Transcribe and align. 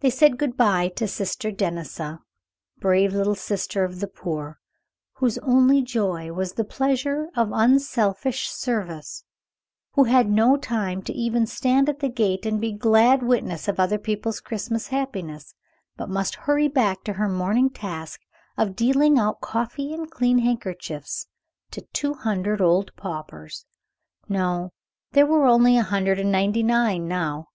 They 0.00 0.10
said 0.10 0.36
good 0.36 0.54
by 0.58 0.88
to 0.96 1.08
Sister 1.08 1.50
Denisa, 1.50 2.18
brave 2.76 3.14
Little 3.14 3.34
Sister 3.34 3.84
of 3.84 4.00
the 4.00 4.06
Poor, 4.06 4.58
whose 5.14 5.38
only 5.38 5.80
joy 5.80 6.30
was 6.34 6.52
the 6.52 6.62
pleasure 6.64 7.30
of 7.34 7.52
unselfish 7.54 8.50
service; 8.50 9.24
who 9.92 10.04
had 10.04 10.28
no 10.30 10.58
time 10.58 11.00
to 11.04 11.12
even 11.14 11.46
stand 11.46 11.88
at 11.88 12.00
the 12.00 12.10
gate 12.10 12.44
and 12.44 12.60
be 12.60 12.68
a 12.74 12.76
glad 12.76 13.22
witness 13.22 13.66
of 13.66 13.80
other 13.80 13.96
people's 13.96 14.42
Christmas 14.42 14.88
happiness, 14.88 15.54
but 15.96 16.10
must 16.10 16.34
hurry 16.44 16.68
back 16.68 17.02
to 17.04 17.14
her 17.14 17.26
morning 17.26 17.70
task 17.70 18.20
of 18.58 18.76
dealing 18.76 19.18
out 19.18 19.40
coffee 19.40 19.94
and 19.94 20.10
clean 20.10 20.40
handkerchiefs 20.40 21.28
to 21.70 21.80
two 21.94 22.12
hundred 22.12 22.60
old 22.60 22.94
paupers. 22.94 23.64
No, 24.28 24.74
there 25.12 25.24
were 25.24 25.46
only 25.46 25.78
a 25.78 25.82
hundred 25.82 26.18
and 26.18 26.30
ninety 26.30 26.62
nine 26.62 27.08
now. 27.08 27.46